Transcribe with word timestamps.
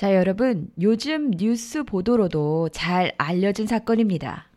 자, 0.00 0.14
여러분, 0.14 0.70
요즘 0.80 1.30
뉴스 1.30 1.82
보도로도 1.82 2.70
잘 2.72 3.12
알려진 3.18 3.66
사건입니다. 3.66 4.48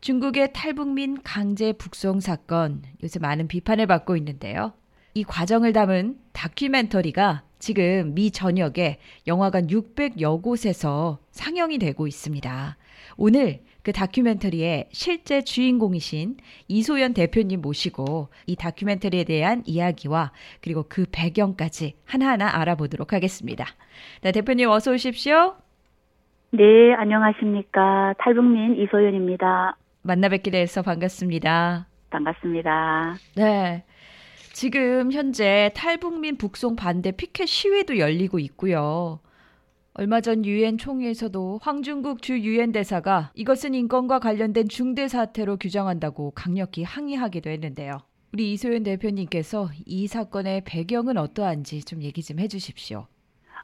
중국의 0.00 0.54
탈북민 0.54 1.18
강제 1.22 1.74
북송 1.74 2.20
사건, 2.20 2.82
요새 3.02 3.18
많은 3.18 3.48
비판을 3.48 3.86
받고 3.86 4.16
있는데요. 4.16 4.72
이 5.12 5.24
과정을 5.24 5.74
담은 5.74 6.18
다큐멘터리가 6.32 7.42
지금 7.58 8.14
미 8.14 8.30
전역에 8.30 8.98
영화관 9.26 9.66
600여 9.66 10.40
곳에서 10.40 11.18
상영이 11.32 11.76
되고 11.76 12.06
있습니다. 12.06 12.78
오늘 13.18 13.62
그 13.82 13.92
다큐멘터리의 13.92 14.88
실제 14.92 15.42
주인공이신 15.42 16.36
이소연 16.68 17.14
대표님 17.14 17.60
모시고 17.60 18.28
이 18.46 18.56
다큐멘터리에 18.56 19.24
대한 19.24 19.62
이야기와 19.66 20.32
그리고 20.60 20.84
그 20.88 21.06
배경까지 21.10 21.94
하나하나 22.04 22.60
알아보도록 22.60 23.12
하겠습니다. 23.12 23.64
네, 24.22 24.32
대표님 24.32 24.68
어서 24.68 24.92
오십시오. 24.92 25.56
네, 26.52 26.94
안녕하십니까. 26.94 28.14
탈북민 28.18 28.76
이소연입니다. 28.82 29.76
만나 30.02 30.28
뵙게 30.28 30.50
돼서 30.50 30.82
반갑습니다. 30.82 31.86
반갑습니다. 32.10 33.14
네. 33.36 33.84
지금 34.52 35.12
현재 35.12 35.70
탈북민 35.76 36.36
북송 36.36 36.74
반대 36.74 37.12
피켓 37.12 37.46
시위도 37.46 37.98
열리고 37.98 38.38
있고요. 38.40 39.20
얼마 39.94 40.20
전 40.20 40.44
유엔 40.44 40.78
총회에서도 40.78 41.58
황중국 41.62 42.22
주 42.22 42.38
유엔 42.38 42.70
대사가 42.72 43.30
이것은 43.34 43.74
인권과 43.74 44.20
관련된 44.20 44.68
중대 44.68 45.08
사태로 45.08 45.56
규정한다고 45.56 46.30
강력히 46.30 46.84
항의하기도 46.84 47.50
했는데요. 47.50 47.98
우리 48.32 48.52
이소연 48.52 48.84
대표님께서 48.84 49.68
이 49.86 50.06
사건의 50.06 50.62
배경은 50.64 51.16
어떠한지 51.18 51.84
좀 51.84 52.02
얘기 52.02 52.22
좀 52.22 52.38
해주십시오. 52.38 53.06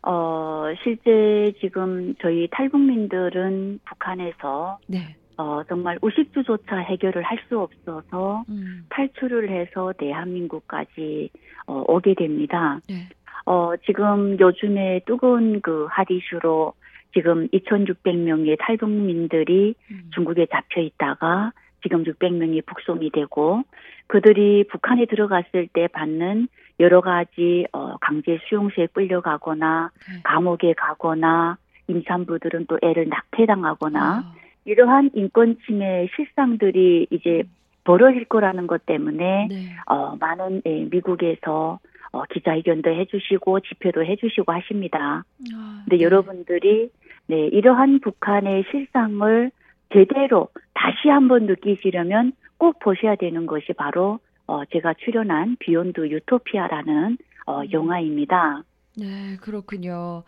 어, 0.03 0.65
실제 0.83 1.53
지금 1.61 2.15
저희 2.21 2.49
탈북민들은 2.51 3.81
북한에서 3.85 4.79
네. 4.89 5.17
어, 5.37 5.63
정말 5.69 5.99
우식주조차 6.03 6.77
해결을 6.79 7.23
할 7.23 7.39
수 7.49 7.61
없어서 7.61 8.43
음. 8.49 8.85
탈출을 8.89 9.51
해서 9.51 9.93
대한민국까지 9.99 11.31
어, 11.69 11.85
오게 11.87 12.15
됩니다. 12.15 12.81
네. 12.89 13.09
어, 13.47 13.73
지금 13.87 14.39
요즘에 14.39 15.01
뜨거운 15.07 15.61
그 15.61 15.87
핫 15.91 16.07
이슈로 16.11 16.75
지금 17.15 17.49
2,600명의 17.49 18.57
탈북민들이 18.59 19.75
음. 19.91 20.11
중국에 20.15 20.47
잡혀 20.47 20.81
있다가 20.81 21.53
지금 21.83 22.05
600명이 22.05 22.67
북송이 22.67 23.11
되고 23.11 23.63
그들이 24.09 24.65
북한에 24.69 25.07
들어갔을 25.07 25.69
때 25.73 25.87
받는 25.89 26.49
여러 26.81 27.01
가지 27.01 27.67
어, 27.73 27.97
강제 28.01 28.39
수용소에 28.49 28.89
끌려가거나 28.93 29.91
네. 30.09 30.21
감옥에 30.25 30.75
가거나 30.75 31.57
임산부들은 31.89 32.67
또 32.67 32.79
애를 32.83 33.09
낙태당하거나 33.09 34.01
아, 34.01 34.35
이러한 34.65 35.11
인권 35.15 35.57
침해 35.65 36.09
실상들이 36.15 37.07
이제 37.11 37.45
벌어질 37.85 38.25
거라는 38.25 38.67
것 38.67 38.85
때문에 38.85 39.47
네. 39.49 39.77
어, 39.87 40.17
많은 40.17 40.63
예, 40.67 40.85
미국에서 40.91 41.79
어, 42.17 42.23
기자회견도 42.31 42.91
해주시고 42.91 43.61
집회도 43.61 44.03
해주시고 44.05 44.51
하십니다. 44.51 45.25
아, 45.55 45.83
근데 45.85 45.99
네. 45.99 46.03
여러분들이 46.03 46.89
네, 47.27 47.47
이러한 47.49 48.01
북한의 48.01 48.65
실상을 48.71 49.51
제대로 49.93 50.49
다시 50.73 51.09
한번 51.09 51.45
느끼시려면 51.47 52.33
꼭 52.57 52.79
보셔야 52.79 53.17
되는 53.17 53.45
것이 53.45 53.75
바로 53.75 54.19
어, 54.47 54.65
제가 54.65 54.95
출연한 54.95 55.57
비욘드 55.59 56.09
유토피아라는 56.09 57.19
어, 57.47 57.61
음. 57.61 57.73
영화입니다. 57.73 58.63
네, 58.99 59.37
그렇군요. 59.43 60.23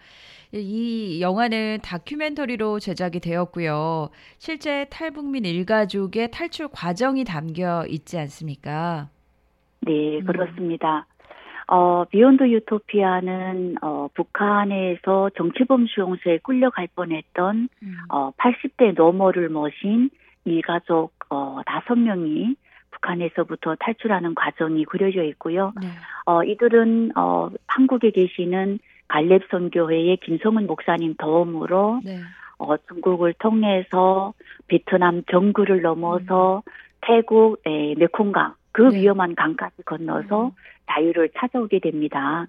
이 0.53 1.21
영화는 1.23 1.79
다큐멘터리로 1.83 2.81
제작이 2.81 3.21
되었고요. 3.21 4.11
실제 4.37 4.87
탈북민 4.91 5.47
일가족의 5.47 6.31
탈출 6.33 6.69
과정이 6.69 7.25
담겨 7.25 7.87
있지 7.89 8.19
않습니까? 8.19 9.09
네, 9.81 10.19
음. 10.19 10.25
그렇습니다. 10.27 11.07
어, 11.69 12.05
비욘드 12.05 12.49
유토피아는 12.51 13.77
어, 13.83 14.09
북한에서 14.15 15.31
정치범 15.37 15.87
수용소에 15.87 16.39
끌려갈 16.39 16.89
뻔했던 16.95 17.69
음. 17.83 17.97
어, 18.09 18.31
80대 18.33 18.95
노모를 18.97 19.51
모신 19.51 20.11
일가족 20.45 21.13
어, 21.29 21.61
5명이 21.67 22.57
북한에서부터 22.91 23.77
탈출하는 23.79 24.35
과정이 24.35 24.85
그려져 24.87 25.23
있고요. 25.25 25.73
네. 25.81 25.89
어, 26.25 26.43
이들은 26.43 27.13
어, 27.17 27.51
한국에 27.67 28.11
계시는 28.11 28.79
갈렙 29.09 29.43
선교회의 29.51 30.17
김성은 30.19 30.67
목사님 30.67 31.17
도움으로 31.19 32.01
네. 32.03 32.21
어, 32.59 32.77
중국을 32.89 33.35
통해서 33.35 34.33
베트남 34.69 35.23
정글을 35.31 35.83
넘어서 35.83 36.63
태국 37.03 37.61
에, 37.67 37.95
메콩강 37.97 38.55
그 38.79 38.85
음. 38.85 38.91
네. 38.91 39.01
위험한 39.01 39.35
강까지 39.35 39.83
건너서 39.85 40.47
음. 40.47 40.51
자유를 40.87 41.31
찾아오게 41.37 41.81
됩니다. 41.81 42.47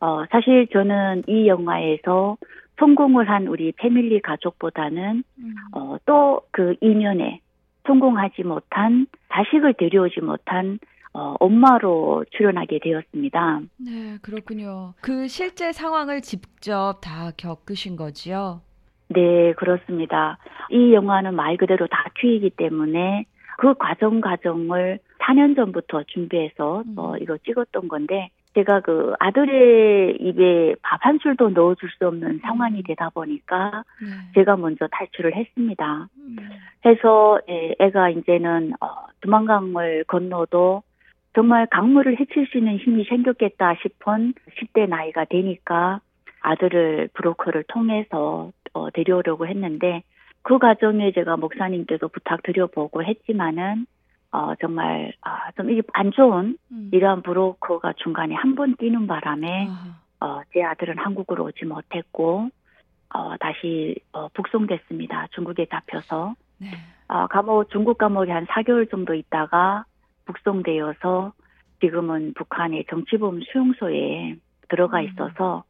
어, 0.00 0.24
사실 0.30 0.66
저는 0.68 1.22
이 1.26 1.48
영화에서 1.48 2.36
성공을 2.78 3.30
한 3.30 3.46
우리 3.46 3.72
패밀리 3.72 4.20
가족보다는 4.20 5.24
음. 5.38 5.54
어, 5.72 5.96
또 6.04 6.42
그 6.50 6.74
이면에 6.82 7.40
성공하지 7.86 8.44
못한 8.44 9.06
자식을 9.32 9.74
데려오지 9.74 10.20
못한 10.20 10.78
어, 11.14 11.34
엄마로 11.40 12.24
출연하게 12.30 12.78
되었습니다. 12.82 13.60
네, 13.78 14.18
그렇군요. 14.22 14.94
그 15.00 15.26
실제 15.28 15.72
상황을 15.72 16.20
직접 16.20 17.00
다 17.02 17.30
겪으신 17.36 17.96
거지요? 17.96 18.60
네, 19.08 19.52
그렇습니다. 19.54 20.38
이 20.70 20.92
영화는 20.94 21.34
말 21.34 21.56
그대로 21.56 21.86
다큐이기 21.86 22.50
때문에 22.50 23.24
그 23.58 23.74
과정 23.74 24.20
과정을 24.20 25.00
4년 25.22 25.56
전부터 25.56 26.04
준비해서 26.04 26.82
음. 26.86 26.94
어, 26.96 27.16
이거 27.18 27.38
찍었던 27.38 27.88
건데 27.88 28.30
제가 28.54 28.80
그 28.80 29.14
아들의 29.18 30.16
입에 30.20 30.74
밥한 30.82 31.20
줄도 31.20 31.50
넣어줄 31.50 31.88
수 31.90 32.06
없는 32.06 32.40
상황이 32.42 32.78
음. 32.78 32.82
되다 32.86 33.08
보니까 33.10 33.84
네. 34.00 34.08
제가 34.34 34.56
먼저 34.56 34.86
탈출을 34.90 35.34
했습니다. 35.34 36.08
음. 36.16 36.36
해서 36.84 37.40
예, 37.48 37.74
애가 37.78 38.10
이제는 38.10 38.74
어, 38.80 39.06
두만강을 39.22 40.04
건너도 40.04 40.82
정말 41.34 41.66
강물을 41.66 42.20
헤칠 42.20 42.46
수 42.48 42.58
있는 42.58 42.76
힘이 42.76 43.04
생겼겠다 43.04 43.76
싶은 43.82 44.34
10대 44.58 44.86
나이가 44.86 45.24
되니까 45.24 46.00
아들을 46.42 47.08
브로커를 47.14 47.64
통해서 47.68 48.50
어, 48.74 48.90
데려오려고 48.90 49.46
했는데 49.46 50.02
그 50.42 50.58
과정에 50.58 51.12
제가 51.12 51.36
목사님께도 51.36 52.08
부탁드려보고 52.08 53.04
했지만은 53.04 53.86
어, 54.32 54.54
정말 54.60 55.12
아, 55.22 55.50
좀 55.52 55.70
이게 55.70 55.82
안 55.92 56.10
좋은 56.10 56.56
음. 56.70 56.90
이러한 56.92 57.22
브로커가 57.22 57.92
중간에 57.98 58.34
한 58.34 58.54
번 58.54 58.76
뛰는 58.76 59.06
바람에. 59.06 59.68
어, 60.20 60.40
제 60.52 60.62
아들은 60.62 60.98
한국으로 60.98 61.44
오지 61.46 61.64
못했고 61.64 62.48
어, 63.14 63.36
다시 63.38 63.96
어, 64.12 64.28
북송됐습니다. 64.28 65.28
중국에 65.32 65.66
잡혀서 65.66 66.34
네. 66.58 66.68
아, 67.08 67.26
감옥, 67.26 67.68
중국 67.70 67.98
감옥에 67.98 68.30
한 68.30 68.46
4개월 68.46 68.88
정도 68.90 69.14
있다가 69.14 69.84
북송되어서 70.26 71.32
지금은 71.80 72.34
북한의 72.34 72.84
정치범 72.88 73.40
수용소에 73.52 74.36
들어가 74.68 75.00
음. 75.00 75.08
있어서 75.08 75.64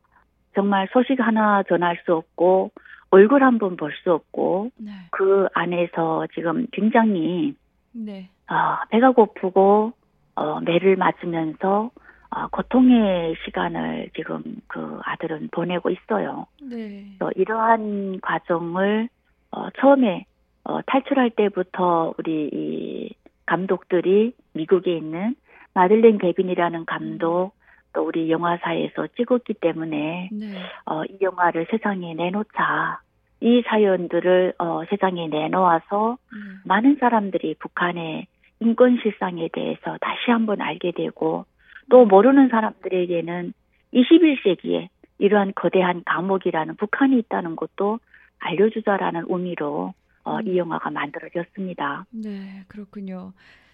정말 0.55 0.87
소식 0.93 1.19
하나 1.21 1.63
전할 1.63 1.99
수 2.05 2.15
없고 2.15 2.71
얼굴 3.11 3.43
한 3.43 3.59
번 3.59 3.77
볼 3.77 3.91
수 4.03 4.13
없고 4.13 4.71
네. 4.77 4.91
그 5.11 5.47
안에서 5.55 6.27
지금 6.35 6.67
굉장히 6.73 7.55
네. 7.93 8.29
아, 8.47 8.85
배가 8.91 9.13
고프고 9.13 9.93
어, 10.35 10.61
매를 10.61 10.97
맞으면서 10.97 11.91
아, 12.31 12.49
고통의 12.49 13.37
시간을 13.45 14.11
지금 14.17 14.43
그 14.67 15.01
아들은 15.05 15.51
보내고 15.53 15.91
있어요. 15.91 16.47
네. 16.63 17.05
또 17.19 17.31
이러한 17.37 18.21
과정을 18.21 19.09
어, 19.51 19.69
처음에 19.79 20.25
어, 20.65 20.81
탈출할 20.83 21.31
때부터 21.31 22.15
우리 22.19 22.49
이 22.53 23.15
감독들이 23.47 24.35
미국에 24.55 24.97
있는 24.97 25.35
마들렌 25.75 26.19
개빈이라는 26.19 26.87
감독 26.87 27.53
또 27.93 28.07
우리 28.07 28.31
영화사에서 28.31 29.09
찍었기 29.17 29.55
때문에 29.55 30.31
네. 30.33 30.55
어, 30.87 31.05
이 31.05 31.19
영화를 31.21 31.67
세상에 31.71 32.15
내놓자 32.15 33.01
이 33.43 33.63
사연들을 33.67 34.55
어, 34.59 34.83
세상에 34.89 35.27
내놓아서 35.27 36.17
음. 36.33 36.61
많은 36.65 36.97
사람들이 37.01 37.57
북한의 37.59 38.27
인권 38.61 38.99
실상에 39.03 39.49
대해서 39.53 39.99
다시 40.01 40.31
한번 40.31 40.61
알게 40.61 40.93
되고 40.93 41.45
또 41.91 42.07
모르는 42.07 42.49
사람들에게는 42.49 43.53
21세기에 43.93 44.89
이러한 45.19 45.53
거대한 45.57 46.03
감옥이라는 46.07 46.77
북한이 46.77 47.19
있다는 47.19 47.57
것도 47.57 47.99
알려주자라는 48.39 49.27
의미로 49.29 49.93
어, 50.25 50.37
음. 50.37 50.47
이 50.47 50.57
영화가 50.57 50.91
만들어졌습니다. 50.91 52.07
네, 52.11 52.65
그렇군요. 52.69 53.33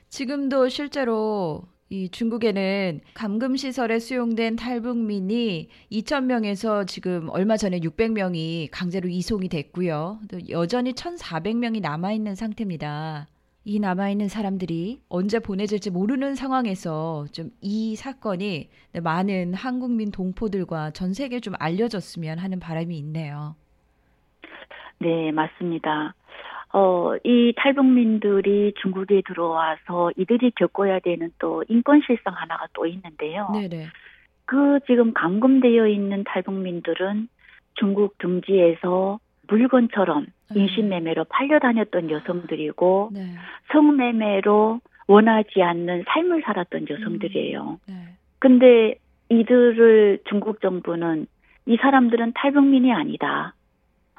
지금도 0.09 0.71
실제로 0.71 1.63
이 1.91 2.11
중국에는 2.11 3.01
감금 3.15 3.57
시설에 3.57 3.99
수용된 3.99 4.57
탈북민이 4.57 5.69
2,000명에서 5.91 6.87
지금 6.87 7.29
얼마 7.31 7.57
전에 7.57 7.81
600명이 7.81 8.69
강제로 8.71 9.09
이송이 9.09 9.49
됐고요. 9.49 10.19
또 10.31 10.39
여전히 10.51 10.93
1,400명이 10.93 11.81
남아 11.81 12.13
있는 12.13 12.35
상태입니다. 12.35 13.27
이 13.65 13.81
남아 13.81 14.11
있는 14.11 14.29
사람들이 14.29 15.01
언제 15.09 15.39
보내질지 15.41 15.91
모르는 15.91 16.35
상황에서 16.35 17.27
좀 17.33 17.51
이 17.63 17.97
사건이 17.97 18.69
많은 19.03 19.55
한국민 19.55 20.11
동포들과 20.11 20.91
전 20.93 21.13
세계에 21.15 21.41
좀 21.41 21.55
알려졌으면 21.59 22.39
하는 22.39 22.61
바람이 22.61 22.97
있네요. 22.99 23.57
네, 25.01 25.31
맞습니다. 25.33 26.15
어, 26.73 27.15
이 27.25 27.53
탈북민들이 27.57 28.75
중국에 28.81 29.23
들어와서 29.27 30.11
이들이 30.17 30.53
겪어야 30.53 30.99
되는 31.01 31.31
또 31.39 31.65
인권 31.69 32.03
실상 32.07 32.35
하나가 32.35 32.67
또 32.75 32.87
있는데요. 32.87 33.49
네네. 33.53 33.87
그 34.45 34.81
지금 34.87 35.13
감금되어 35.13 35.87
있는 35.89 36.25
탈북민들은 36.25 37.29
중국 37.75 38.19
등지에서 38.19 39.19
물건처럼 39.47 40.27
네. 40.55 40.61
인신매매로 40.61 41.25
팔려다녔던 41.25 42.11
여성들이고 42.11 43.11
네. 43.13 43.35
성매매로 43.73 44.81
원하지 45.07 45.63
않는 45.63 46.05
삶을 46.07 46.43
살았던 46.45 46.87
여성들이에요. 46.89 47.81
네. 47.87 47.95
근데 48.39 48.95
이들을 49.31 50.21
중국 50.29 50.61
정부는 50.61 51.27
이 51.67 51.77
사람들은 51.77 52.33
탈북민이 52.35 52.93
아니다. 52.93 53.55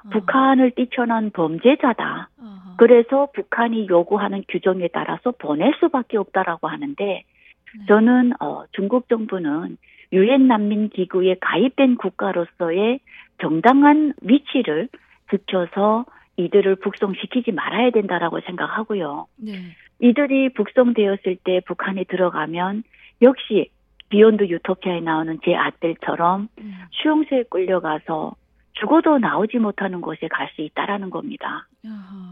어. 0.05 0.09
북한을 0.09 0.71
뛰쳐난 0.71 1.31
범죄자다. 1.31 2.29
어허. 2.39 2.75
그래서 2.77 3.27
북한이 3.33 3.87
요구하는 3.89 4.43
규정에 4.47 4.87
따라서 4.93 5.31
보낼 5.31 5.73
수밖에 5.79 6.17
없다라고 6.17 6.67
하는데 6.67 7.03
네. 7.05 7.85
저는 7.87 8.33
어, 8.39 8.63
중국 8.71 9.09
정부는 9.09 9.77
유엔 10.11 10.47
난민 10.47 10.89
기구에 10.89 11.35
가입된 11.39 11.97
국가로서의 11.97 12.99
정당한 13.41 14.13
위치를 14.21 14.89
지켜서 15.29 16.05
이들을 16.37 16.77
북송시키지 16.77 17.51
말아야 17.51 17.91
된다라고 17.91 18.39
생각하고요. 18.41 19.27
네. 19.37 19.51
이들이 19.99 20.53
북송되었을 20.53 21.37
때 21.43 21.61
북한에 21.65 22.05
들어가면 22.05 22.83
역시 23.21 23.69
비욘드 24.09 24.47
유토피아에 24.47 25.01
나오는 25.01 25.37
제 25.43 25.55
아들처럼 25.55 26.47
음. 26.59 26.73
수용소에 26.91 27.43
끌려가서 27.49 28.35
죽어도 28.79 29.19
나오지 29.19 29.57
못하는 29.59 30.01
곳에 30.01 30.27
갈 30.27 30.49
수 30.55 30.61
있다라는 30.61 31.09
겁니다. 31.09 31.67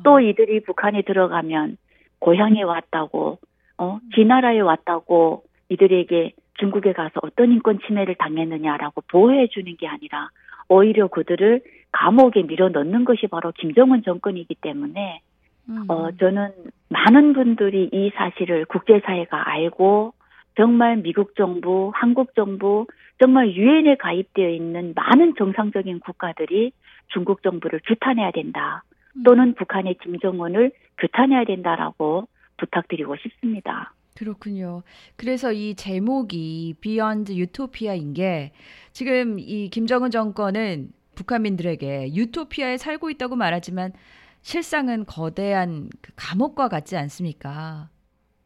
또 0.03 0.19
이들이 0.19 0.61
북한에 0.61 1.01
들어가면 1.03 1.77
고향에 2.19 2.63
왔다고, 2.63 3.39
어, 3.77 3.99
지 4.15 4.25
나라에 4.25 4.59
왔다고 4.59 5.43
이들에게 5.69 6.33
중국에 6.59 6.93
가서 6.93 7.19
어떤 7.21 7.51
인권 7.51 7.79
침해를 7.85 8.15
당했느냐라고 8.15 9.01
보호해 9.11 9.47
주는 9.47 9.75
게 9.77 9.87
아니라 9.87 10.29
오히려 10.69 11.07
그들을 11.07 11.61
감옥에 11.91 12.43
밀어 12.43 12.69
넣는 12.69 13.05
것이 13.05 13.27
바로 13.27 13.51
김정은 13.51 14.03
정권이기 14.03 14.55
때문에 14.55 15.21
음. 15.69 15.85
어, 15.87 16.09
저는 16.11 16.49
많은 16.89 17.33
분들이 17.33 17.89
이 17.91 18.11
사실을 18.15 18.65
국제사회가 18.65 19.49
알고 19.49 20.13
정말 20.55 20.97
미국 20.97 21.35
정부, 21.35 21.91
한국 21.93 22.33
정부, 22.35 22.87
정말 23.19 23.51
유엔에 23.51 23.95
가입되어 23.97 24.49
있는 24.49 24.93
많은 24.95 25.33
정상적인 25.37 25.99
국가들이 26.01 26.71
중국 27.07 27.41
정부를 27.43 27.79
규탄해야 27.85 28.31
된다. 28.31 28.83
음. 29.15 29.23
또는 29.23 29.55
북한의 29.55 29.95
김정은을 30.03 30.71
규탄해야 30.99 31.45
된다라고 31.45 32.27
부탁드리고 32.57 33.15
싶습니다. 33.17 33.93
그렇군요. 34.15 34.81
그래서 35.15 35.51
이 35.51 35.75
제목이 35.75 36.75
비욘드 36.81 37.33
유토피아인 37.33 38.13
게 38.13 38.51
지금 38.91 39.37
이 39.39 39.69
김정은 39.69 40.09
정권은 40.09 40.89
북한민들에게 41.15 42.15
유토피아에 42.15 42.77
살고 42.77 43.09
있다고 43.11 43.35
말하지만 43.35 43.91
실상은 44.41 45.05
거대한 45.05 45.89
그 46.01 46.11
감옥과 46.15 46.67
같지 46.67 46.97
않습니까? 46.97 47.89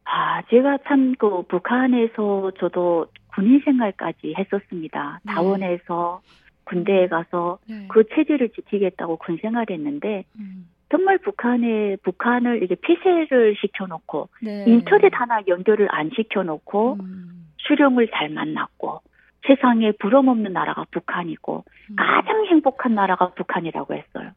아, 0.04 0.42
제가 0.50 0.78
참 0.88 1.14
그 1.18 1.42
북한에서 1.42 2.50
저도 2.58 3.06
군인 3.34 3.60
생활까지 3.64 4.34
했었습니다. 4.36 5.20
네. 5.24 5.32
자원에서 5.32 6.20
군대에 6.64 7.08
가서 7.08 7.58
네. 7.68 7.86
그 7.88 8.04
체제를 8.14 8.50
지키겠다고 8.50 9.16
군 9.16 9.38
생활했는데 9.40 10.24
음. 10.38 10.68
정말 10.90 11.18
북한에 11.18 11.96
북한을 12.02 12.58
이렇게 12.62 12.76
폐쇄를 12.80 13.56
시켜놓고 13.60 14.28
네. 14.42 14.64
인터넷 14.66 15.12
하나 15.14 15.40
연결을 15.46 15.88
안 15.90 16.10
시켜놓고 16.14 16.98
음. 17.00 17.46
수령을 17.58 18.08
잘 18.12 18.28
만났고 18.28 19.00
세상에 19.46 19.92
부러움없는 19.92 20.52
나라가 20.52 20.84
북한이고 20.90 21.64
음. 21.90 21.96
가장 21.96 22.44
행복한 22.46 22.94
나라가 22.94 23.28
북한이라고 23.30 23.94
했어요. 23.94 24.30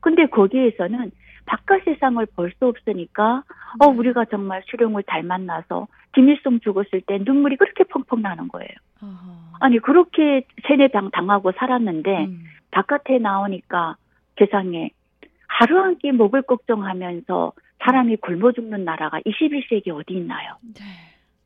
근데 0.00 0.26
거기에서는 0.26 1.10
바깥 1.46 1.82
세상을 1.84 2.24
볼 2.34 2.50
수 2.58 2.66
없으니까 2.66 3.42
어 3.80 3.92
네. 3.92 3.98
우리가 3.98 4.24
정말 4.26 4.62
수령을 4.66 5.04
잘 5.08 5.22
만나서 5.22 5.86
김일성 6.18 6.58
죽었을 6.58 7.00
때 7.06 7.18
눈물이 7.24 7.56
그렇게 7.56 7.84
펑펑 7.84 8.22
나는 8.22 8.48
거예요. 8.48 8.68
어허. 9.00 9.58
아니 9.60 9.78
그렇게 9.78 10.42
세뇌당 10.66 11.12
당하고 11.12 11.52
살았는데 11.52 12.24
음. 12.24 12.44
바깥에 12.72 13.18
나오니까 13.18 13.94
세상에 14.36 14.90
하루 15.46 15.78
한 15.78 15.94
끼 15.98 16.10
먹을 16.10 16.42
걱정하면서 16.42 17.52
사람이 17.84 18.16
굶어 18.16 18.50
죽는 18.50 18.84
나라가 18.84 19.20
21세기 19.20 19.90
어디 19.94 20.14
있나요? 20.14 20.56
네. 20.74 20.82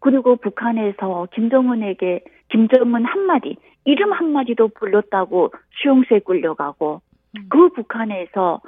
그리고 0.01 0.37
북한에서 0.37 1.29
김정은에게 1.35 2.25
김정은 2.49 3.05
한마디, 3.05 3.57
이름 3.85 4.13
한마디도 4.13 4.69
불렀다고 4.69 5.53
수용소에 5.83 6.21
끌려가고 6.21 7.03
음. 7.37 7.47
그 7.51 7.69
북한에서 7.75 8.63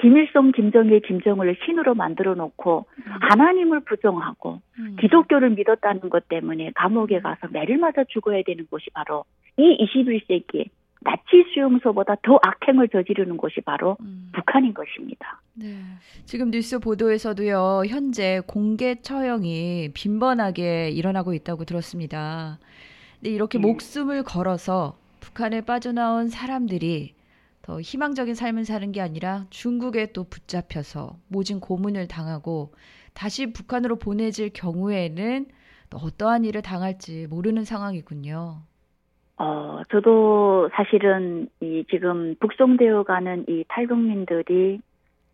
김일성, 0.00 0.52
김정일, 0.52 1.00
김정을을 1.00 1.56
신으로 1.64 1.94
만들어 1.94 2.34
놓고 2.34 2.86
하나님을 3.30 3.80
부정하고 3.80 4.60
음. 4.78 4.96
기독교를 5.00 5.50
믿었다는 5.50 6.08
것 6.08 6.28
때문에 6.28 6.72
감옥에 6.74 7.20
가서 7.20 7.48
매를 7.50 7.78
맞아 7.78 8.04
죽어야 8.04 8.42
되는 8.46 8.66
곳이 8.70 8.90
바로 8.94 9.24
이 9.56 9.86
21세기에 9.86 10.68
나치 11.00 11.44
수용소보다 11.52 12.16
더 12.22 12.38
악행을 12.42 12.88
저지르는 12.88 13.36
곳이 13.36 13.60
바로 13.60 13.96
음. 14.00 14.30
북한인 14.32 14.74
것입니다. 14.74 15.40
네. 15.54 15.76
지금 16.24 16.50
뉴스 16.50 16.78
보도에서도요, 16.78 17.82
현재 17.86 18.40
공개 18.46 18.96
처형이 19.00 19.90
빈번하게 19.94 20.90
일어나고 20.90 21.34
있다고 21.34 21.64
들었습니다. 21.64 22.58
근데 23.20 23.30
이렇게 23.30 23.58
네. 23.58 23.66
목숨을 23.66 24.22
걸어서 24.24 24.96
북한에 25.20 25.60
빠져나온 25.60 26.28
사람들이 26.28 27.14
더 27.68 27.82
희망적인 27.82 28.34
삶을 28.34 28.64
사는 28.64 28.92
게 28.92 29.02
아니라 29.02 29.44
중국에 29.50 30.12
또 30.12 30.24
붙잡혀서 30.24 31.18
모진 31.28 31.60
고문을 31.60 32.08
당하고 32.08 32.72
다시 33.12 33.52
북한으로 33.52 33.96
보내질 33.96 34.54
경우에는 34.54 35.44
또 35.90 35.98
어떠한 35.98 36.46
일을 36.46 36.62
당할지 36.62 37.26
모르는 37.28 37.64
상황이군요. 37.64 38.62
어, 39.36 39.82
저도 39.90 40.70
사실은 40.72 41.50
이 41.60 41.84
지금 41.90 42.36
북송되어 42.40 43.02
가는 43.02 43.44
이 43.46 43.64
탈북민들이 43.68 44.80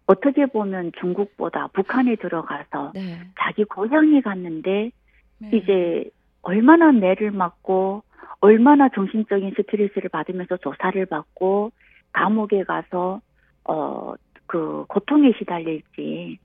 어떻게 0.07 0.47
보면 0.47 0.91
중국보다 0.99 1.69
북한에 1.69 2.17
들어가서 2.17 2.91
네. 2.97 3.21
자기 3.39 3.63
고향에 3.63 4.23
갔는데 4.23 4.91
네. 5.39 5.51
이제 5.53 6.11
얼마나 6.43 6.91
매를 6.91 7.31
맞고 7.31 8.03
얼마나 8.41 8.89
정신적인 8.89 9.55
스트레스를 9.57 10.09
받으면서 10.11 10.57
조사를 10.57 11.07
받고 11.07 11.71
감옥에 12.15 12.65
가서 12.65 13.21
어 13.65 14.15
그 14.47 14.85
고통에 14.89 15.33
시달릴지 15.39 16.39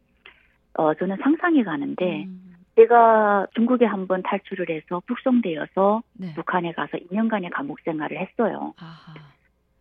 어 0.75 0.93
저는 0.93 1.17
상상이 1.21 1.63
가는데 1.63 2.23
음, 2.23 2.55
제가 2.75 3.47
중국에 3.55 3.85
한 3.85 4.07
번 4.07 4.23
탈출을 4.23 4.69
해서 4.69 5.01
북송되어서 5.05 6.01
네. 6.13 6.33
북한에 6.33 6.71
가서 6.71 6.97
2년간의 6.97 7.49
감옥 7.51 7.79
생활을 7.81 8.17
했어요. 8.17 8.73
아하. 8.79 9.13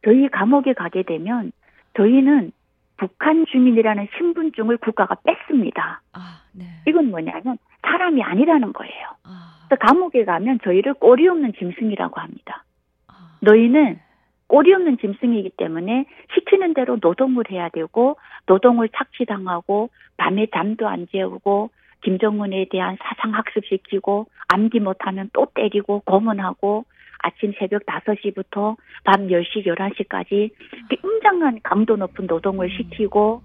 저희 0.05 0.29
감옥에 0.29 0.73
가게 0.73 1.03
되면 1.05 1.53
저희는 1.97 2.53
북한 2.97 3.47
주민이라는 3.47 4.09
신분증을 4.17 4.79
국가가 4.79 5.15
뺐습니다. 5.25 6.03
아, 6.13 6.43
네. 6.53 6.65
이건 6.87 7.11
뭐냐면 7.11 7.59
사람이 7.83 8.23
아니라는 8.23 8.73
거예요. 8.73 9.07
아, 9.25 9.69
감옥에 9.79 10.25
가면 10.25 10.59
저희를 10.65 10.95
꼬리 10.95 11.29
없는 11.29 11.53
짐승이라고 11.59 12.21
합니다. 12.21 12.65
아. 13.07 13.39
너희는 13.41 14.01
꼬리 14.49 14.73
없는 14.73 14.99
짐승이기 14.99 15.51
때문에 15.57 16.07
시키는 16.35 16.75
대로 16.75 16.99
노동을 17.01 17.45
해야 17.51 17.69
되고 17.69 18.17
노동을 18.47 18.89
착취당하고 18.89 19.91
밤에 20.17 20.47
잠도 20.53 20.89
안 20.89 21.07
재우고 21.13 21.71
김정은에 22.03 22.67
대한 22.71 22.97
사상 23.01 23.35
학습시키고 23.35 24.27
암기 24.49 24.81
못하면 24.81 25.31
또 25.33 25.47
때리고 25.55 26.01
고문하고 26.01 26.85
아침 27.21 27.53
새벽 27.59 27.85
5시부터 27.85 28.77
밤 29.05 29.29
10시, 29.29 29.67
11시까지 29.67 30.51
굉장한 30.89 31.61
강도 31.63 31.97
높은 31.97 32.27
노동을 32.27 32.71
시키고 32.71 33.43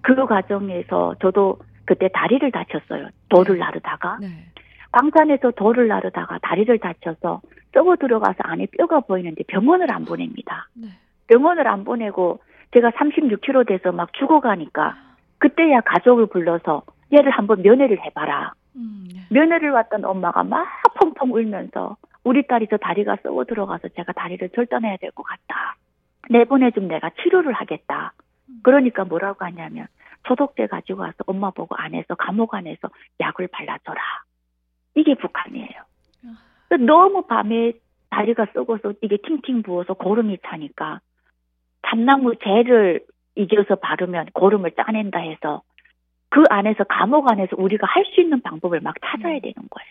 그 0.00 0.14
과정에서 0.14 1.16
저도 1.20 1.58
그때 1.84 2.08
다리를 2.12 2.50
다쳤어요. 2.50 3.08
돌을 3.28 3.54
네. 3.54 3.60
나르다가. 3.60 4.18
네. 4.20 4.28
광산에서 4.92 5.52
돌을 5.52 5.88
나르다가 5.88 6.38
다리를 6.42 6.78
다쳐서 6.78 7.40
썩어 7.74 7.96
들어가서 7.96 8.38
안에 8.42 8.66
뼈가 8.78 9.00
보이는데 9.00 9.42
병원을 9.48 9.92
안 9.92 10.04
보냅니다. 10.04 10.68
네. 10.74 10.88
병원을 11.28 11.66
안 11.68 11.84
보내고 11.84 12.40
제가 12.72 12.90
36kg 12.90 13.66
돼서 13.66 13.92
막 13.92 14.12
죽어가니까 14.14 14.96
그때야 15.38 15.80
가족을 15.82 16.26
불러서 16.26 16.82
얘를 17.12 17.30
한번 17.30 17.62
면회를 17.62 18.00
해봐라. 18.04 18.52
음, 18.76 19.08
네. 19.12 19.20
면회를 19.30 19.70
왔던 19.70 20.04
엄마가 20.04 20.42
막 20.44 20.66
펑펑 20.98 21.32
울면서 21.32 21.96
우리 22.24 22.46
딸이 22.46 22.68
저 22.70 22.76
다리가 22.76 23.18
썩어 23.22 23.44
들어가서 23.44 23.88
제가 23.88 24.12
다리를 24.12 24.48
절단해야 24.50 24.96
될 24.96 25.10
것 25.12 25.22
같다. 25.22 25.76
내보내좀 26.30 26.88
내가 26.88 27.10
치료를 27.22 27.52
하겠다. 27.52 28.12
음. 28.48 28.60
그러니까 28.62 29.04
뭐라고 29.04 29.44
하냐면 29.44 29.86
소독제 30.26 30.66
가지고 30.66 31.02
와서 31.02 31.14
엄마 31.26 31.50
보고 31.50 31.76
안에서 31.76 32.14
감옥 32.16 32.54
안에서 32.54 32.88
약을 33.20 33.48
발라줘라. 33.48 34.00
이게 34.96 35.14
북한이에요. 35.14 35.82
아. 36.24 36.76
너무 36.76 37.22
밤에 37.26 37.72
다리가 38.10 38.46
썩어서 38.54 38.94
이게 39.02 39.18
팅팅 39.18 39.62
부어서 39.62 39.94
고름이 39.94 40.38
차니까 40.44 41.00
참나무 41.86 42.34
젤을 42.42 43.04
이겨서 43.36 43.76
바르면 43.76 44.26
고름을 44.32 44.72
짜낸다 44.72 45.20
해서 45.20 45.62
그 46.30 46.42
안에서 46.48 46.84
감옥 46.84 47.30
안에서 47.30 47.54
우리가 47.56 47.86
할 47.86 48.04
수 48.06 48.20
있는 48.20 48.40
방법을 48.40 48.80
막 48.80 48.94
찾아야 49.04 49.34
음. 49.34 49.40
되는 49.40 49.54
거예요. 49.70 49.90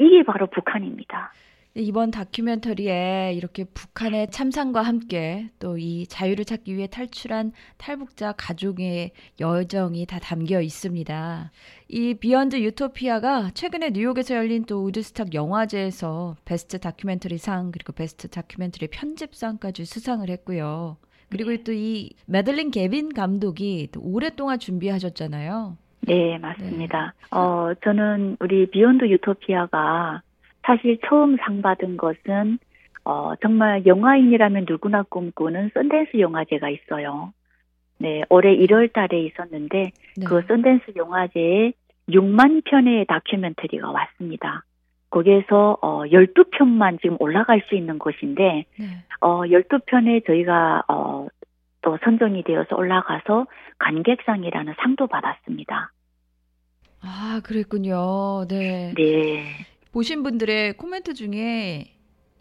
이게 0.00 0.22
바로 0.24 0.46
북한입니다. 0.46 1.32
이번 1.74 2.10
다큐멘터리에 2.10 3.32
이렇게 3.34 3.64
북한의 3.64 4.30
참상과 4.30 4.82
함께 4.82 5.48
또 5.58 5.72
이 5.78 6.06
자유를 6.06 6.44
찾기 6.44 6.76
위해 6.76 6.86
탈출한 6.86 7.52
탈북자 7.78 8.32
가족의 8.32 9.12
여정이 9.40 10.06
다 10.06 10.18
담겨 10.20 10.60
있습니다. 10.60 11.50
이 11.88 12.14
비욘드 12.14 12.60
유토피아가 12.62 13.50
최근에 13.54 13.90
뉴욕에서 13.90 14.36
열린 14.36 14.64
또 14.64 14.84
우드스탁 14.84 15.34
영화제에서 15.34 16.36
베스트 16.44 16.78
다큐멘터리 16.78 17.38
상 17.38 17.72
그리고 17.72 17.92
베스트 17.92 18.28
다큐멘터리 18.28 18.88
편집상까지 18.88 19.84
수상을 19.84 20.28
했고요. 20.28 20.98
그리고 21.30 21.50
네. 21.50 21.64
또 21.64 21.99
이 21.99 22.10
메들린 22.26 22.70
개빈 22.70 23.14
감독이 23.14 23.88
또 23.92 24.00
오랫동안 24.02 24.58
준비하셨잖아요. 24.58 25.78
네, 26.02 26.38
맞습니다. 26.38 27.14
네. 27.18 27.36
어, 27.36 27.72
저는 27.82 28.36
우리 28.40 28.70
비욘드 28.70 29.08
유토피아가 29.08 30.22
사실 30.64 30.98
처음 31.06 31.36
상 31.38 31.62
받은 31.62 31.96
것은 31.96 32.58
어, 33.04 33.32
정말 33.42 33.84
영화인이라면 33.84 34.66
누구나 34.68 35.02
꿈꾸는 35.02 35.70
썬댄스 35.74 36.18
영화제가 36.18 36.68
있어요. 36.70 37.32
네, 37.98 38.22
올해 38.30 38.56
1월 38.56 38.92
달에 38.92 39.20
있었는데 39.22 39.90
네. 40.16 40.24
그 40.26 40.42
썬댄스 40.46 40.92
영화제에 40.96 41.72
6만 42.08 42.64
편의 42.64 43.06
다큐멘터리가 43.06 43.90
왔습니다. 43.90 44.64
거기에서 45.10 45.78
어 45.82 46.04
12편만 46.04 47.00
지금 47.02 47.16
올라갈 47.20 47.62
수 47.68 47.74
있는 47.74 47.98
곳인데 47.98 48.64
네. 48.78 48.86
어 49.20 49.42
12편에 49.42 50.26
저희가 50.26 50.84
어 50.88 51.28
또 51.82 51.98
선정이 52.02 52.44
되어서 52.44 52.76
올라가서 52.76 53.46
관객상이라는 53.78 54.74
상도 54.80 55.06
받았습니다. 55.08 55.92
아, 57.02 57.40
그랬군요. 57.44 58.46
네. 58.48 58.94
네. 58.96 59.44
보신 59.92 60.22
분들의 60.22 60.78
코멘트 60.78 61.12
중에 61.12 61.94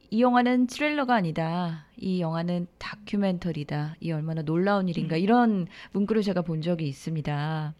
이 0.09 0.21
영화는 0.21 0.67
트레일러가 0.67 1.15
아니다. 1.15 1.85
이 1.97 2.21
영화는 2.21 2.67
다큐멘터리다. 2.77 3.95
이 3.99 4.11
얼마나 4.11 4.41
놀라운 4.41 4.87
일인가. 4.87 5.17
음. 5.17 5.21
이런 5.21 5.67
문구를 5.91 6.21
제가 6.21 6.41
본 6.41 6.61
적이 6.61 6.87
있습니다. 6.87 7.75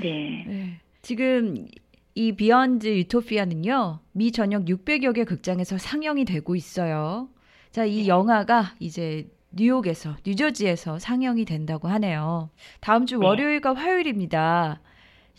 네. 0.00 0.44
네. 0.46 0.80
지금 1.02 1.66
이 2.14 2.32
비욘드 2.32 2.86
유토피아는요. 2.98 4.00
미 4.12 4.32
전역 4.32 4.64
600여 4.64 5.14
개 5.14 5.24
극장에서 5.24 5.76
상영이 5.76 6.24
되고 6.24 6.56
있어요. 6.56 7.28
자, 7.70 7.84
이 7.84 8.02
네. 8.02 8.08
영화가 8.08 8.74
이제 8.80 9.28
뉴욕에서 9.52 10.16
뉴저지에서 10.24 10.98
상영이 10.98 11.44
된다고 11.44 11.88
하네요. 11.88 12.50
다음 12.80 13.04
주 13.04 13.18
네. 13.18 13.26
월요일과 13.26 13.74
화요일입니다. 13.74 14.80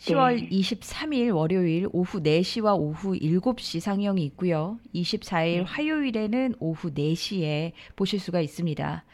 10월 0.02 0.40
네. 0.40 0.48
23일 0.48 1.34
월요일 1.34 1.86
오후 1.92 2.20
4시와 2.20 2.76
오후 2.76 3.12
7시 3.12 3.78
상영이 3.78 4.24
있고요. 4.24 4.78
24일 4.94 5.58
네. 5.58 5.60
화요일에는 5.60 6.54
오후 6.58 6.90
4시에 6.90 7.72
보실 7.94 8.18
수가 8.18 8.40
있습니다. 8.40 9.04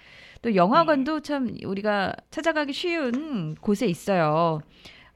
또 0.41 0.55
영화관도 0.55 1.21
네. 1.21 1.23
참 1.23 1.55
우리가 1.63 2.15
찾아가기 2.31 2.73
쉬운 2.73 3.55
곳에 3.57 3.87
있어요. 3.87 4.61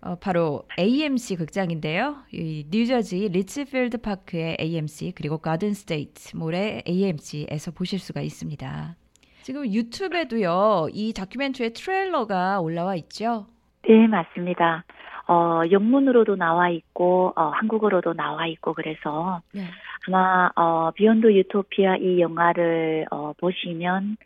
어, 0.02 0.16
바로 0.16 0.64
AMC 0.78 1.36
극장인데요. 1.36 2.16
이 2.32 2.66
뉴저지 2.70 3.28
리지필드 3.28 3.98
파크의 3.98 4.58
AMC 4.60 5.12
그리고 5.14 5.38
가든 5.38 5.72
스테이트 5.72 6.36
몰의 6.36 6.82
AMC에서 6.86 7.70
보실 7.70 7.98
수가 7.98 8.20
있습니다. 8.20 8.96
지금 9.40 9.72
유튜브에도요. 9.72 10.88
이 10.92 11.14
다큐멘터리의 11.14 11.72
트레일러가 11.72 12.60
올라와 12.60 12.94
있죠? 12.96 13.46
네, 13.88 14.06
맞습니다. 14.06 14.84
어, 15.32 15.62
영문으로도 15.70 16.36
나와 16.36 16.68
있고, 16.68 17.32
어, 17.34 17.44
한국어로도 17.48 18.12
나와 18.12 18.46
있고, 18.48 18.74
그래서, 18.74 19.40
네. 19.54 19.62
아마, 20.06 20.50
어, 20.54 20.90
비욘드 20.90 21.32
유토피아 21.34 21.96
이 21.96 22.20
영화를, 22.20 23.06
어, 23.10 23.32
보시면, 23.38 24.18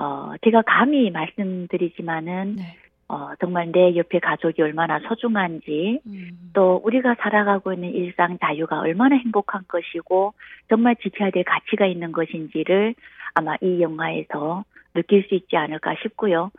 어, 0.00 0.32
제가 0.42 0.62
감히 0.62 1.12
말씀드리지만은, 1.12 2.56
네. 2.56 2.76
어, 3.06 3.34
정말 3.38 3.70
내 3.70 3.94
옆에 3.94 4.18
가족이 4.18 4.60
얼마나 4.62 4.98
소중한지, 5.06 6.00
음. 6.06 6.50
또 6.54 6.80
우리가 6.82 7.14
살아가고 7.20 7.74
있는 7.74 7.94
일상 7.94 8.36
자유가 8.40 8.80
얼마나 8.80 9.14
행복한 9.14 9.62
것이고, 9.68 10.34
정말 10.68 10.96
지켜야 10.96 11.30
될 11.30 11.44
가치가 11.44 11.86
있는 11.86 12.10
것인지를 12.10 12.96
아마 13.34 13.54
이 13.60 13.80
영화에서 13.80 14.64
느낄 14.94 15.24
수 15.28 15.36
있지 15.36 15.56
않을까 15.56 15.94
싶고요. 16.02 16.50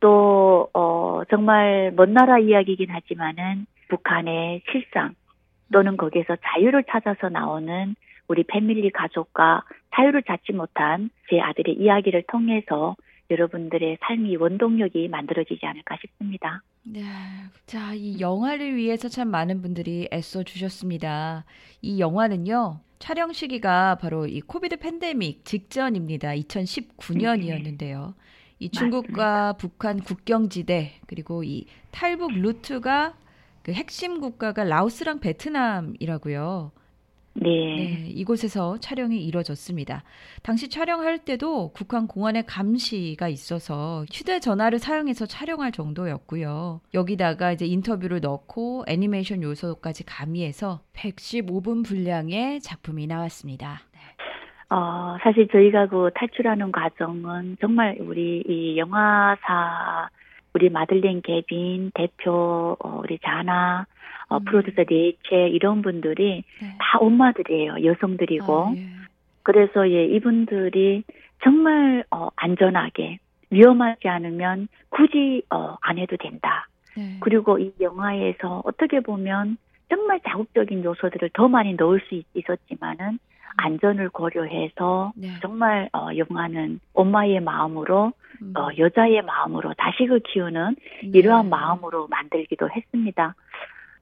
또, 0.00 0.68
어, 0.74 1.22
정말 1.30 1.92
먼 1.96 2.12
나라 2.12 2.38
이야기이긴 2.38 2.90
하지만은 2.90 3.66
북한의 3.88 4.62
실상 4.70 5.14
또는 5.72 5.96
거기에서 5.96 6.36
자유를 6.36 6.84
찾아서 6.88 7.28
나오는 7.28 7.94
우리 8.28 8.44
패밀리 8.44 8.90
가족과 8.90 9.62
자유를 9.94 10.22
찾지 10.22 10.52
못한 10.52 11.10
제 11.28 11.40
아들의 11.40 11.76
이야기를 11.76 12.24
통해서 12.28 12.96
여러분들의 13.30 13.98
삶이 14.00 14.36
원동력이 14.36 15.08
만들어지지 15.08 15.64
않을까 15.64 15.96
싶습니다. 16.00 16.62
네. 16.82 17.00
자, 17.66 17.94
이 17.94 18.20
영화를 18.20 18.76
위해서 18.76 19.08
참 19.08 19.30
많은 19.30 19.62
분들이 19.62 20.08
애써 20.12 20.42
주셨습니다. 20.42 21.44
이 21.80 22.00
영화는요, 22.00 22.80
촬영 22.98 23.32
시기가 23.32 23.96
바로 23.96 24.26
이 24.26 24.40
코비드 24.40 24.76
팬데믹 24.76 25.44
직전입니다. 25.44 26.30
2019년이었는데요. 26.34 28.14
이 28.64 28.70
중국과 28.70 29.52
맞습니다. 29.52 29.52
북한 29.58 30.00
국경지대 30.00 30.92
그리고 31.06 31.44
이 31.44 31.66
탈북 31.90 32.32
루트가 32.32 33.14
그 33.62 33.72
핵심 33.72 34.20
국가가 34.20 34.64
라오스랑 34.64 35.20
베트남이라고요. 35.20 36.72
네. 37.34 37.48
네. 37.48 38.06
이곳에서 38.10 38.78
촬영이 38.78 39.22
이뤄졌습니다. 39.24 40.04
당시 40.42 40.68
촬영할 40.68 41.24
때도 41.24 41.72
국한 41.72 42.06
공안의 42.06 42.46
감시가 42.46 43.28
있어서 43.28 44.06
휴대전화를 44.10 44.78
사용해서 44.78 45.26
촬영할 45.26 45.72
정도였고요. 45.72 46.80
여기다가 46.94 47.52
이제 47.52 47.66
인터뷰를 47.66 48.20
넣고 48.20 48.84
애니메이션 48.86 49.42
요소까지 49.42 50.04
가미해서 50.04 50.80
115분 50.94 51.84
분량의 51.84 52.60
작품이 52.60 53.08
나왔습니다. 53.08 53.82
어, 54.74 55.16
사실 55.22 55.46
저희가 55.46 55.86
그 55.86 56.10
탈출하는 56.16 56.72
과정은 56.72 57.58
정말 57.60 57.96
우리 58.00 58.42
이 58.44 58.76
영화사 58.76 60.08
우리 60.52 60.68
마들렌 60.68 61.22
개빈 61.22 61.92
대표 61.94 62.76
어, 62.80 63.00
우리 63.00 63.20
자나 63.20 63.86
어, 64.28 64.38
음. 64.38 64.44
프로듀서 64.44 64.82
네이체 64.88 65.48
이런 65.50 65.80
분들이 65.80 66.42
네. 66.60 66.76
다 66.80 66.98
엄마들이에요 66.98 67.84
여성들이고 67.84 68.66
아, 68.66 68.72
예. 68.76 68.86
그래서 69.44 69.88
예 69.90 70.06
이분들이 70.06 71.04
정말 71.44 72.02
어, 72.10 72.30
안전하게 72.34 73.18
위험하지 73.50 74.08
않으면 74.08 74.66
굳이 74.88 75.42
어, 75.50 75.76
안 75.82 75.98
해도 75.98 76.16
된다. 76.16 76.66
네. 76.96 77.18
그리고 77.20 77.60
이 77.60 77.72
영화에서 77.80 78.62
어떻게 78.64 78.98
보면 78.98 79.56
정말 79.88 80.18
자극적인 80.26 80.82
요소들을 80.82 81.30
더 81.32 81.46
많이 81.46 81.74
넣을 81.74 82.00
수 82.08 82.16
있, 82.16 82.50
었지만은 82.50 83.20
안전을 83.56 84.10
고려해서 84.10 85.12
네. 85.16 85.28
정말 85.42 85.88
어, 85.92 86.08
영화는 86.16 86.80
엄마의 86.92 87.40
마음으로 87.40 88.12
음. 88.42 88.52
어, 88.56 88.68
여자의 88.78 89.22
마음으로 89.22 89.74
자식을 89.74 90.20
키우는 90.20 90.76
네. 91.04 91.18
이러한 91.18 91.48
마음으로 91.48 92.08
만들기도 92.08 92.68
했습니다. 92.70 93.34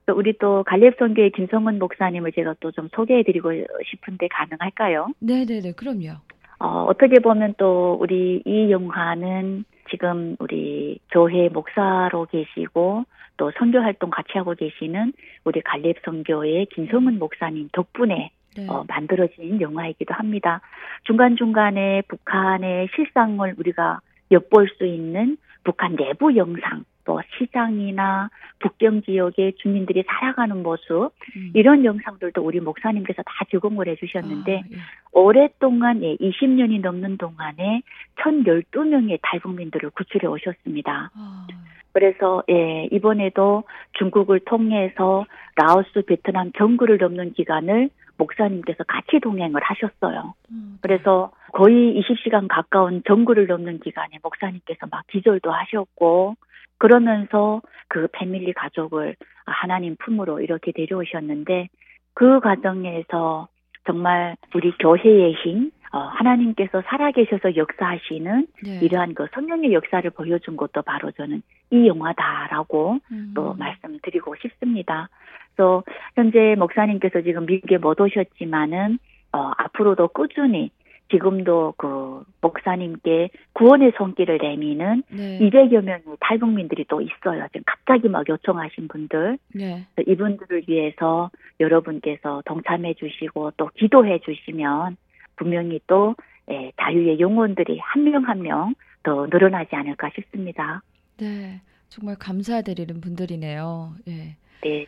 또 0.07 0.15
우리 0.15 0.33
또 0.39 0.65
갈렙선교의 0.65 1.31
김성은 1.31 1.79
목사님을 1.79 2.33
제가 2.33 2.55
또 2.61 2.73
좀 2.73 2.89
소개해드리고 2.95 3.53
싶은데 3.91 4.29
가능할까요? 4.29 5.09
네네네, 5.21 5.73
그럼요. 5.73 6.17
어, 6.59 6.85
어떻게 6.89 7.19
보면 7.21 7.55
또 7.59 7.99
우리 8.01 8.43
이 8.45 8.71
영화는 8.71 9.65
지금 9.91 10.37
우리 10.39 10.99
교회 11.11 11.49
목사로 11.49 12.27
계시고 12.27 13.05
또 13.37 13.53
선교 13.59 13.79
활동 13.81 14.11
같이 14.11 14.31
하고 14.35 14.55
계시는 14.55 15.13
우리 15.45 15.61
갈렙 15.61 15.97
선교의 16.05 16.67
김성은 16.67 17.19
목사님 17.19 17.69
덕분에 17.73 18.31
네. 18.57 18.67
어, 18.69 18.85
만들어진 18.89 19.61
영화이기도 19.61 20.15
합니다. 20.15 20.61
중간중간에 21.05 22.03
북한의 22.09 22.89
실상을 22.95 23.55
우리가 23.59 24.01
엿볼 24.31 24.69
수 24.79 24.87
있는 24.87 25.37
북한 25.65 25.97
내부 25.97 26.37
영상, 26.37 26.85
또 27.05 27.21
시장이나 27.37 28.31
북경 28.61 29.03
지역의 29.03 29.55
주민들이 29.59 30.05
살아가는 30.07 30.63
모습 30.63 31.11
음. 31.37 31.51
이런 31.55 31.85
영상들도 31.85 32.41
우리 32.43 32.61
목사님께서 32.61 33.23
다 33.23 33.45
제공을 33.51 33.89
해주셨는데 33.89 34.57
아, 34.57 34.63
예. 34.71 34.77
오랫동안 35.13 36.03
예, 36.03 36.17
20년이 36.17 36.81
넘는 36.81 37.19
동안에 37.19 37.83
1,012명의 38.17 39.19
탈북민들을 39.23 39.91
구출해 39.91 40.29
오셨습니다. 40.29 41.11
아. 41.15 41.47
그래서 41.93 42.43
예, 42.49 42.89
이번에도 42.91 43.65
중국을 43.99 44.41
통해서 44.41 45.27
라오스, 45.57 46.03
베트남 46.07 46.53
정글을 46.57 46.99
넘는 46.99 47.35
기간을 47.35 47.91
목사님께서 48.23 48.85
같이 48.85 49.21
동행을 49.21 49.61
하셨어요. 49.63 50.35
음. 50.51 50.79
그래서 50.81 51.33
거의 51.53 52.01
20시간 52.01 52.47
가까운 52.49 53.03
정글을 53.07 53.47
넘는 53.47 53.81
기간에 53.81 54.19
목사님께서 54.23 54.87
막 54.91 55.07
기절도 55.09 55.51
하셨고 55.51 56.37
그러면서 56.79 57.61
그 57.89 58.09
패밀리 58.13 58.53
가족을 58.53 59.17
하나님 59.45 59.97
품으로 59.97 60.41
이렇게 60.41 60.73
데려오셨는데 60.73 61.69
그 62.15 62.41
과정에서 62.41 63.49
정말 63.87 64.37
우리 64.55 64.73
교회의 64.79 65.35
힘, 65.35 65.67
어, 65.67 65.82
하나님께서 65.99 66.83
살아계셔서 66.87 67.57
역사하시는 67.57 68.47
네. 68.65 68.79
이러한 68.83 69.15
그 69.15 69.27
성령의 69.35 69.73
역사를 69.73 70.09
보여준 70.11 70.57
것도 70.57 70.83
바로 70.83 71.11
저는 71.13 71.43
이 71.71 71.87
영화다라고 71.87 72.99
음. 73.11 73.33
또 73.35 73.55
말씀드리고 73.55 74.35
싶습니다. 74.37 75.09
또 75.57 75.83
현재 76.15 76.55
목사님께서 76.59 77.21
지금 77.21 77.45
미국에 77.47 77.79
못 77.79 78.01
오셨지만은 78.01 78.99
어, 79.33 79.51
앞으로도 79.57 80.09
꾸준히 80.09 80.71
지금도 81.11 81.75
그 81.77 82.25
목사님께 82.41 83.29
구원의 83.53 83.93
손길을 83.99 84.39
내미는 84.41 85.03
네. 85.11 85.39
200여 85.41 85.83
명의 85.83 86.03
탈북민들이 86.21 86.87
또 86.89 87.03
있어요. 87.03 87.47
지금 87.53 87.65
갑자기 87.67 88.09
막 88.09 88.27
요청하신 88.27 88.89
분들. 88.89 89.39
네. 89.55 89.87
이분들을 90.07 90.63
위해서 90.69 91.31
여러분께서 91.61 92.43
동참해 92.47 92.95
주시고 92.95 93.53
또 93.59 93.69
기도해 93.75 94.21
주시면 94.21 94.97
분명히 95.43 95.81
또 95.87 96.15
예, 96.51 96.73
자유의 96.81 97.21
영혼들이 97.21 97.79
한 97.81 98.03
명 98.05 98.25
한 98.29 98.39
명 98.43 98.75
더 99.05 99.27
늘어나지 99.27 99.75
않을까 99.75 100.11
싶습니다. 100.15 100.81
네. 101.19 101.61
정말 101.89 102.15
감사드리는 102.17 103.01
분들이네요. 103.01 103.95
예. 104.09 104.37
네. 104.63 104.87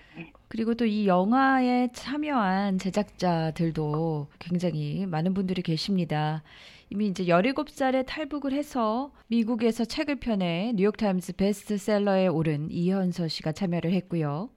그리고 0.49 0.75
또 0.75 0.85
이 0.87 1.09
영화에 1.09 1.89
참여한 1.93 2.79
제작자들도 2.79 4.29
굉장히 4.39 5.05
많은 5.07 5.35
분들이 5.35 5.63
계십니다. 5.63 6.43
이미 6.91 7.09
이제 7.09 7.25
17살에 7.25 8.07
탈북을 8.07 8.53
해서 8.53 9.11
미국에서 9.27 9.85
책을 9.85 10.17
펴내 10.21 10.73
뉴욕타임스 10.77 11.35
베스트셀러에 11.37 12.29
오른 12.29 12.71
이현서 12.71 13.27
씨가 13.27 13.51
참여를 13.53 13.93
했고요. 13.95 14.49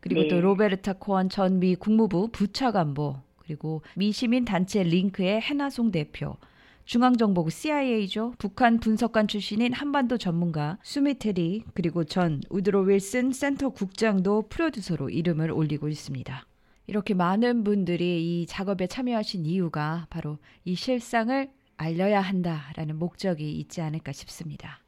그리고 0.00 0.22
네. 0.22 0.28
또 0.28 0.40
로베르타 0.40 0.94
코언 0.94 1.28
전 1.28 1.58
미 1.60 1.74
국무부 1.74 2.28
부차관보 2.32 3.16
그리고 3.44 3.82
미시민 3.94 4.44
단체 4.44 4.82
링크의 4.82 5.40
해나송 5.40 5.90
대표 5.90 6.36
중앙정보국 6.84 7.50
CIA죠. 7.50 8.34
북한 8.38 8.78
분석관 8.78 9.26
출신인 9.26 9.72
한반도 9.72 10.18
전문가 10.18 10.76
수미테리 10.82 11.64
그리고 11.74 12.04
전 12.04 12.40
우드로 12.50 12.82
윌슨 12.82 13.32
센터 13.32 13.70
국장도 13.70 14.48
프로듀서로 14.48 15.08
이름을 15.08 15.50
올리고 15.50 15.88
있습니다. 15.88 16.44
이렇게 16.86 17.14
많은 17.14 17.64
분들이 17.64 18.42
이 18.42 18.46
작업에 18.46 18.86
참여하신 18.86 19.46
이유가 19.46 20.06
바로 20.10 20.36
이 20.66 20.74
실상을 20.74 21.48
알려야 21.78 22.20
한다라는 22.20 22.98
목적이 22.98 23.52
있지 23.52 23.80
않을까 23.80 24.12
싶습니다. 24.12 24.80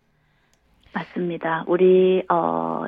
맞습니다. 0.92 1.64
우리 1.66 2.22
어 2.28 2.84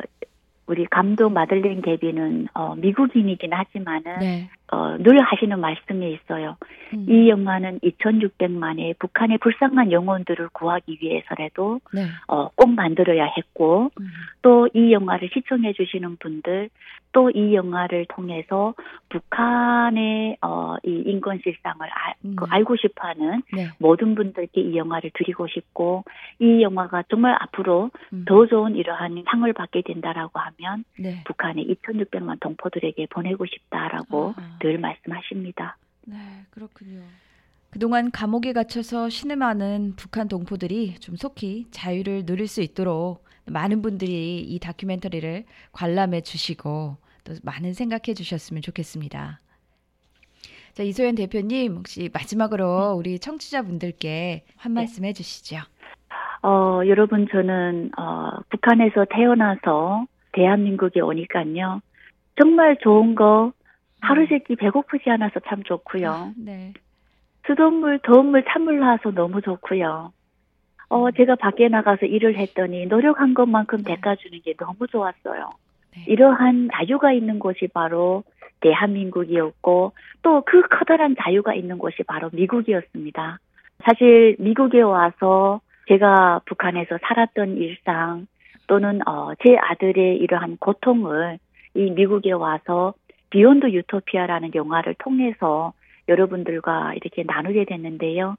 우리 0.66 0.84
감독 0.86 1.30
마들린 1.30 1.80
개비는 1.80 2.48
어 2.52 2.74
미국인이긴 2.76 3.54
하지만은 3.54 4.18
네. 4.18 4.50
어, 4.70 4.96
늘 4.98 5.18
하시는 5.20 5.58
말씀이 5.58 6.12
있어요. 6.12 6.56
음. 6.92 7.06
이 7.08 7.28
영화는 7.28 7.80
2,600만의 7.80 8.98
북한의 8.98 9.38
불쌍한 9.38 9.92
영혼들을 9.92 10.48
구하기 10.52 10.98
위해서라도 11.00 11.80
네. 11.92 12.06
어, 12.26 12.48
꼭 12.54 12.70
만들어야 12.70 13.24
했고 13.36 13.90
음. 13.98 14.08
또이 14.42 14.92
영화를 14.92 15.30
시청해 15.32 15.72
주시는 15.72 16.16
분들 16.16 16.70
또 17.12 17.28
이 17.34 17.54
영화를 17.54 18.06
통해서 18.08 18.74
북한의 19.08 20.38
어, 20.42 20.76
이 20.84 21.02
인권 21.06 21.38
실상을 21.42 21.80
알, 21.80 22.14
음. 22.24 22.36
그 22.36 22.46
알고 22.48 22.76
싶어하는 22.76 23.42
네. 23.52 23.68
모든 23.78 24.14
분들께 24.14 24.60
이 24.60 24.76
영화를 24.76 25.10
드리고 25.14 25.46
싶고 25.46 26.04
이 26.38 26.62
영화가 26.62 27.04
정말 27.08 27.36
앞으로 27.40 27.90
음. 28.12 28.24
더 28.26 28.46
좋은 28.46 28.76
이러한 28.76 29.22
상을 29.30 29.52
받게 29.52 29.82
된다라고 29.82 30.38
하면 30.40 30.84
네. 30.98 31.22
북한의 31.24 31.66
2,600만 31.66 32.40
동포들에게 32.40 33.06
보내고 33.10 33.46
싶다라고 33.46 34.34
아. 34.36 34.57
늘 34.58 34.78
말씀하십니다. 34.78 35.76
네, 36.06 36.16
그렇군요. 36.50 37.02
그동안 37.70 38.10
감옥에 38.10 38.52
갇혀서 38.52 39.10
신음하는 39.10 39.94
북한 39.96 40.28
동포들이 40.28 40.94
좀 41.00 41.16
속히 41.16 41.66
자유를 41.70 42.24
누릴 42.24 42.48
수 42.48 42.62
있도록 42.62 43.24
많은 43.46 43.82
분들이 43.82 44.40
이 44.40 44.58
다큐멘터리를 44.58 45.44
관람해 45.72 46.22
주시고 46.22 46.96
또 47.24 47.32
많은 47.42 47.74
생각해 47.74 48.14
주셨으면 48.14 48.62
좋겠습니다. 48.62 49.40
자, 50.72 50.82
이소연 50.82 51.16
대표님 51.16 51.76
혹시 51.76 52.08
마지막으로 52.12 52.94
우리 52.96 53.18
청취자분들께 53.18 54.44
한 54.56 54.74
네. 54.74 54.82
말씀 54.82 55.04
해 55.04 55.12
주시죠. 55.12 55.58
어, 56.42 56.80
여러분 56.86 57.26
저는 57.30 57.90
어, 57.98 58.30
북한에서 58.48 59.06
태어나서 59.10 60.06
대한민국에 60.32 61.00
오니까요. 61.00 61.80
정말 62.40 62.78
좋은 62.80 63.14
거 63.14 63.52
하루 64.00 64.26
세끼 64.26 64.56
배고프지 64.56 65.10
않아서 65.10 65.40
참 65.48 65.62
좋고요. 65.62 66.10
아, 66.10 66.32
네. 66.38 66.72
수돗물, 67.46 68.00
더운 68.02 68.26
물, 68.26 68.44
찬물 68.44 68.78
나와서 68.78 69.10
너무 69.10 69.40
좋고요. 69.40 70.12
어, 70.90 71.06
음. 71.06 71.12
제가 71.16 71.36
밖에 71.36 71.68
나가서 71.68 72.06
일을 72.06 72.36
했더니 72.36 72.86
노력한 72.86 73.34
것만큼 73.34 73.82
네. 73.82 73.94
대가 73.94 74.16
주는 74.16 74.40
게 74.42 74.54
너무 74.54 74.86
좋았어요. 74.86 75.50
네. 75.94 76.04
이러한 76.06 76.70
자유가 76.72 77.12
있는 77.12 77.38
곳이 77.38 77.68
바로 77.72 78.24
대한민국이었고 78.60 79.92
또 80.22 80.42
그 80.42 80.62
커다란 80.68 81.14
자유가 81.20 81.54
있는 81.54 81.78
곳이 81.78 82.02
바로 82.04 82.30
미국이었습니다. 82.32 83.38
사실 83.84 84.36
미국에 84.38 84.80
와서 84.80 85.60
제가 85.88 86.40
북한에서 86.46 86.98
살았던 87.02 87.56
일상 87.56 88.26
또는 88.66 89.06
어, 89.06 89.32
제 89.44 89.56
아들의 89.56 90.16
이러한 90.16 90.56
고통을 90.58 91.38
이 91.74 91.90
미국에 91.90 92.32
와서 92.32 92.94
비욘드 93.30 93.70
유토피아라는 93.70 94.54
영화를 94.54 94.94
통해서 94.98 95.72
여러분들과 96.08 96.94
이렇게 96.94 97.22
나누게 97.24 97.64
됐는데요. 97.66 98.36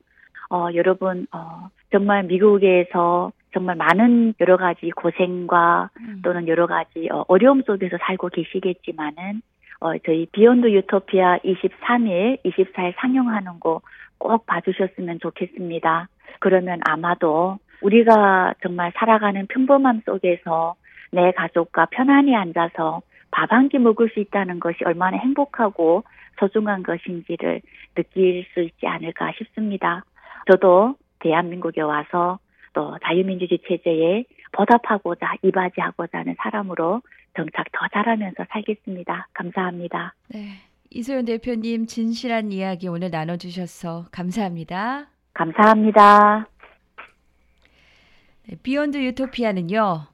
어, 0.50 0.68
여러분, 0.74 1.28
어, 1.32 1.70
정말 1.92 2.24
미국에서 2.24 3.32
정말 3.54 3.76
많은 3.76 4.34
여러 4.40 4.58
가지 4.58 4.90
고생과 4.92 5.90
음. 6.00 6.22
또는 6.24 6.48
여러 6.48 6.68
가지 6.68 7.08
어, 7.12 7.24
어려움 7.28 7.62
속에서 7.64 7.98
살고 8.02 8.30
계시겠지만은 8.30 9.42
어, 9.82 9.98
저희 10.00 10.26
비욘드 10.32 10.72
유토피아 10.72 11.40
23일, 11.40 12.44
24일 12.44 12.94
상영하는 12.98 13.60
거 13.60 13.82
꼭 14.20 14.46
봐주셨으면 14.46 15.20
좋겠습니다. 15.20 16.08
그러면 16.40 16.80
아마도 16.88 17.58
우리가 17.82 18.54
정말 18.62 18.92
살아가는 18.96 19.48
평범함 19.48 20.02
속에서 20.06 20.76
내 21.12 21.32
가족과 21.32 21.88
편안히 21.90 22.36
앉아서 22.36 23.02
밥 23.32 23.52
한 23.54 23.70
끼 23.70 23.78
먹을 23.80 24.10
수 24.10 24.20
있다는 24.20 24.60
것이 24.60 24.80
얼마나 24.86 25.18
행복하고 25.18 26.04
소중한 26.40 26.84
것인지를 26.84 27.62
느낄 27.96 28.46
수 28.54 28.62
있지 28.62 28.88
않을까 28.88 29.32
싶습니다. 29.38 30.04
저도 30.48 30.96
대한민국에 31.20 31.82
와서 31.82 32.40
또 32.74 32.98
자유민주주의 33.04 33.60
체제에 33.68 34.24
보답하고자 34.52 35.36
이바지하고자 35.44 36.20
하는 36.20 36.36
사람으로 36.40 37.02
정착 37.36 37.72
더 37.72 37.88
잘하면서 37.94 38.46
살겠습니다. 38.50 39.28
감사합니다. 39.34 40.14
네. 40.30 40.54
이소연 40.92 41.26
대표님 41.26 41.86
진실한 41.86 42.52
이야기 42.52 42.88
오늘 42.88 43.12
나눠주셔서 43.12 44.06
감사합니다. 44.12 45.08
감사합니다. 45.34 46.48
네, 48.48 48.56
비욘드 48.64 48.98
유토피아는요. 48.98 50.08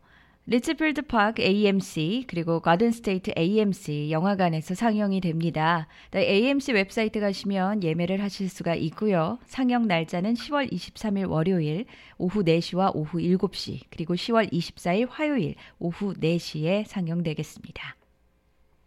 리지필드 0.47 1.01
파크 1.07 1.41
AMC 1.41 2.25
그리고 2.27 2.59
가든 2.59 2.91
스테이트 2.91 3.31
AMC 3.35 4.11
영화관에서 4.11 4.75
상영이 4.75 5.19
됩니다. 5.19 5.87
AMC 6.15 6.73
웹사이트 6.73 7.19
가시면 7.19 7.81
예매를 7.81 8.21
하실 8.21 8.47
수가 8.47 8.75
있고요. 8.75 9.39
상영 9.45 9.87
날짜는 9.87 10.35
10월 10.35 10.71
23일 10.71 11.27
월요일 11.31 11.85
오후 12.19 12.43
4시와 12.43 12.91
오후 12.93 13.17
7시 13.17 13.85
그리고 13.89 14.13
10월 14.13 14.51
24일 14.51 15.07
화요일 15.09 15.55
오후 15.79 16.13
4시에 16.13 16.85
상영되겠습니다. 16.85 17.95